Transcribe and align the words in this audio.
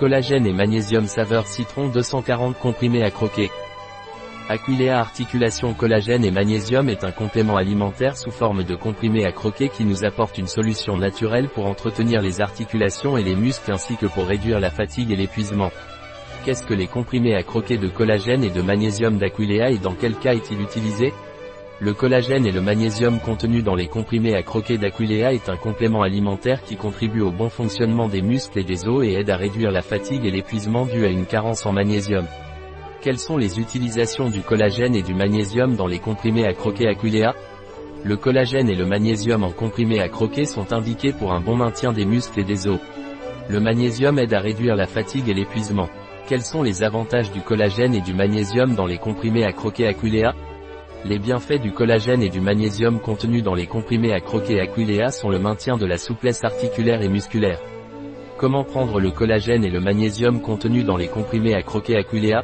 Collagène 0.00 0.46
et 0.46 0.54
magnésium 0.54 1.04
saveur 1.04 1.46
citron 1.46 1.88
240 1.88 2.58
comprimés 2.58 3.02
à 3.02 3.10
croquer. 3.10 3.50
Aquilea 4.48 4.98
articulation 4.98 5.74
collagène 5.74 6.24
et 6.24 6.30
magnésium 6.30 6.88
est 6.88 7.04
un 7.04 7.10
complément 7.10 7.58
alimentaire 7.58 8.16
sous 8.16 8.30
forme 8.30 8.64
de 8.64 8.74
comprimés 8.74 9.26
à 9.26 9.32
croquer 9.32 9.68
qui 9.68 9.84
nous 9.84 10.06
apporte 10.06 10.38
une 10.38 10.46
solution 10.46 10.96
naturelle 10.96 11.50
pour 11.50 11.66
entretenir 11.66 12.22
les 12.22 12.40
articulations 12.40 13.18
et 13.18 13.22
les 13.22 13.36
muscles 13.36 13.72
ainsi 13.72 13.98
que 13.98 14.06
pour 14.06 14.24
réduire 14.24 14.58
la 14.58 14.70
fatigue 14.70 15.10
et 15.10 15.16
l'épuisement. 15.16 15.70
Qu'est-ce 16.46 16.64
que 16.64 16.72
les 16.72 16.86
comprimés 16.86 17.36
à 17.36 17.42
croquer 17.42 17.76
de 17.76 17.88
collagène 17.88 18.42
et 18.42 18.48
de 18.48 18.62
magnésium 18.62 19.18
d'Aquilea 19.18 19.68
et 19.68 19.76
dans 19.76 19.92
quel 19.92 20.14
cas 20.14 20.32
est-il 20.32 20.62
utilisé? 20.62 21.12
Le 21.82 21.94
collagène 21.94 22.44
et 22.44 22.52
le 22.52 22.60
magnésium 22.60 23.20
contenus 23.20 23.64
dans 23.64 23.74
les 23.74 23.86
comprimés 23.86 24.34
à 24.34 24.42
croquer 24.42 24.76
d'Aquilea 24.76 25.32
est 25.32 25.48
un 25.48 25.56
complément 25.56 26.02
alimentaire 26.02 26.62
qui 26.62 26.76
contribue 26.76 27.22
au 27.22 27.30
bon 27.30 27.48
fonctionnement 27.48 28.06
des 28.06 28.20
muscles 28.20 28.58
et 28.58 28.64
des 28.64 28.86
os 28.86 29.02
et 29.02 29.14
aide 29.14 29.30
à 29.30 29.38
réduire 29.38 29.70
la 29.70 29.80
fatigue 29.80 30.26
et 30.26 30.30
l'épuisement 30.30 30.84
dû 30.84 31.06
à 31.06 31.08
une 31.08 31.24
carence 31.24 31.64
en 31.64 31.72
magnésium. 31.72 32.26
Quelles 33.00 33.18
sont 33.18 33.38
les 33.38 33.58
utilisations 33.58 34.28
du 34.28 34.42
collagène 34.42 34.94
et 34.94 35.02
du 35.02 35.14
magnésium 35.14 35.74
dans 35.74 35.86
les 35.86 36.00
comprimés 36.00 36.46
à 36.46 36.52
croquer 36.52 36.86
Aquilea? 36.86 37.34
Le 38.04 38.16
collagène 38.18 38.68
et 38.68 38.76
le 38.76 38.84
magnésium 38.84 39.42
en 39.42 39.50
comprimés 39.50 40.02
à 40.02 40.10
croquer 40.10 40.44
sont 40.44 40.74
indiqués 40.74 41.14
pour 41.14 41.32
un 41.32 41.40
bon 41.40 41.56
maintien 41.56 41.94
des 41.94 42.04
muscles 42.04 42.40
et 42.40 42.44
des 42.44 42.68
os. 42.68 42.80
Le 43.48 43.58
magnésium 43.58 44.18
aide 44.18 44.34
à 44.34 44.40
réduire 44.40 44.76
la 44.76 44.86
fatigue 44.86 45.30
et 45.30 45.34
l'épuisement. 45.34 45.88
Quels 46.28 46.42
sont 46.42 46.62
les 46.62 46.82
avantages 46.82 47.32
du 47.32 47.40
collagène 47.40 47.94
et 47.94 48.02
du 48.02 48.12
magnésium 48.12 48.74
dans 48.74 48.86
les 48.86 48.98
comprimés 48.98 49.44
à 49.44 49.52
croquer 49.52 49.86
Aquilea? 49.86 50.34
Les 51.06 51.18
bienfaits 51.18 51.60
du 51.62 51.72
collagène 51.72 52.22
et 52.22 52.28
du 52.28 52.40
magnésium 52.42 53.00
contenus 53.00 53.42
dans 53.42 53.54
les 53.54 53.66
comprimés 53.66 54.12
à 54.12 54.20
croquer 54.20 54.60
Aquilea 54.60 55.10
sont 55.10 55.30
le 55.30 55.38
maintien 55.38 55.78
de 55.78 55.86
la 55.86 55.96
souplesse 55.96 56.44
articulaire 56.44 57.00
et 57.00 57.08
musculaire. 57.08 57.58
Comment 58.36 58.64
prendre 58.64 59.00
le 59.00 59.10
collagène 59.10 59.64
et 59.64 59.70
le 59.70 59.80
magnésium 59.80 60.42
contenus 60.42 60.84
dans 60.84 60.98
les 60.98 61.08
comprimés 61.08 61.54
à 61.54 61.62
croquer 61.62 61.96
Aquilea 61.96 62.42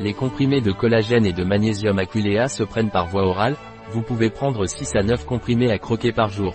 les 0.00 0.14
comprimés 0.14 0.60
de 0.60 0.70
collagène 0.70 1.26
et 1.26 1.32
de 1.32 1.42
magnésium 1.42 1.98
Aquilea 1.98 2.46
se 2.46 2.62
prennent 2.62 2.90
par 2.90 3.08
voie 3.08 3.24
orale, 3.24 3.56
vous 3.90 4.02
pouvez 4.02 4.30
prendre 4.30 4.64
6 4.64 4.94
à 4.94 5.02
9 5.02 5.24
comprimés 5.24 5.72
à 5.72 5.78
croquer 5.78 6.12
par 6.12 6.28
jour. 6.28 6.54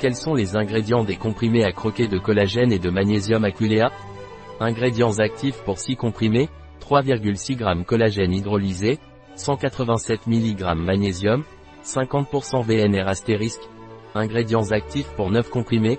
Quels 0.00 0.16
sont 0.16 0.34
les 0.34 0.56
ingrédients 0.56 1.04
des 1.04 1.14
comprimés 1.14 1.64
à 1.64 1.70
croquer 1.70 2.08
de 2.08 2.18
collagène 2.18 2.72
et 2.72 2.80
de 2.80 2.90
magnésium 2.90 3.44
Aquilea 3.44 3.92
Ingrédients 4.58 5.18
actifs 5.20 5.62
pour 5.64 5.78
6 5.78 5.94
comprimés, 5.94 6.48
3,6 6.80 7.58
g 7.58 7.84
collagène 7.84 8.32
hydrolysé, 8.32 8.98
187 9.36 10.26
mg 10.26 10.74
magnésium, 10.76 11.44
50% 11.84 12.64
VNR 12.64 13.06
astérisque. 13.06 13.68
Ingrédients 14.14 14.72
actifs 14.72 15.10
pour 15.14 15.30
9 15.30 15.50
comprimés, 15.50 15.98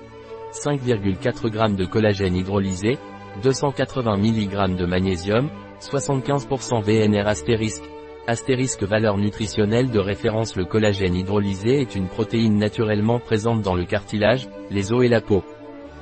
5,4 0.51 1.53
g 1.53 1.75
de 1.75 1.85
collagène 1.85 2.35
hydrolysé, 2.35 2.97
280 3.43 4.17
mg 4.17 4.75
de 4.75 4.85
magnésium, 4.85 5.49
75% 5.79 6.81
VNR 6.81 7.27
astérisque. 7.27 7.83
Astérisque 8.25 8.83
valeur 8.83 9.17
nutritionnelle 9.17 9.91
de 9.91 9.99
référence 9.99 10.55
Le 10.55 10.65
collagène 10.65 11.15
hydrolysé 11.15 11.79
est 11.79 11.95
une 11.95 12.07
protéine 12.07 12.57
naturellement 12.57 13.19
présente 13.19 13.61
dans 13.61 13.75
le 13.75 13.85
cartilage, 13.85 14.49
les 14.71 14.91
os 14.91 15.05
et 15.05 15.09
la 15.09 15.21
peau. 15.21 15.43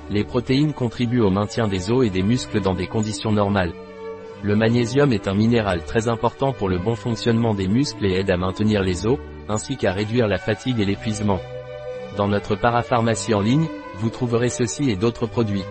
Les 0.09 0.23
protéines 0.23 0.73
contribuent 0.73 1.22
au 1.22 1.30
maintien 1.30 1.67
des 1.67 1.91
os 1.91 2.06
et 2.06 2.09
des 2.09 2.23
muscles 2.23 2.61
dans 2.61 2.73
des 2.73 2.88
conditions 2.88 3.31
normales. 3.31 3.73
Le 4.45 4.55
magnésium 4.55 5.11
est 5.11 5.27
un 5.27 5.33
minéral 5.33 5.83
très 5.85 6.07
important 6.07 6.53
pour 6.53 6.69
le 6.69 6.77
bon 6.77 6.93
fonctionnement 6.93 7.55
des 7.55 7.67
muscles 7.67 8.05
et 8.05 8.19
aide 8.19 8.29
à 8.29 8.38
maintenir 8.38 8.83
les 8.83 9.07
os, 9.07 9.17
ainsi 9.49 9.75
qu'à 9.75 9.91
réduire 9.91 10.27
la 10.27 10.38
fatigue 10.38 10.79
et 10.79 10.85
l'épuisement. 10.85 11.39
Dans 12.15 12.27
notre 12.27 12.55
parapharmacie 12.55 13.33
en 13.33 13.41
ligne, 13.41 13.66
vous 13.95 14.11
trouverez 14.11 14.49
ceci 14.49 14.91
et 14.91 14.95
d'autres 14.95 15.25
produits. 15.25 15.63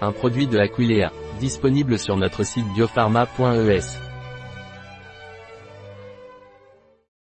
Un 0.00 0.10
produit 0.10 0.48
de 0.48 0.58
Aquilea 0.58 1.12
disponible 1.38 2.00
sur 2.00 2.16
notre 2.16 2.42
site 2.42 2.66
biopharma.es. 2.74 4.09